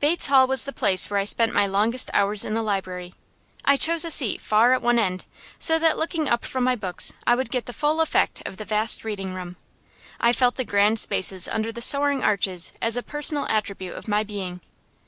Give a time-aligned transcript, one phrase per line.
[0.00, 3.14] Bates Hall was the place where I spent my longest hours in the library.
[3.64, 5.26] I chose a seat far at one end,
[5.60, 8.64] so that looking up from my books I would get the full effect of the
[8.64, 9.54] vast reading room.
[10.18, 14.24] I felt the grand spaces under the soaring arches as a personal attribute of my
[14.24, 14.60] being.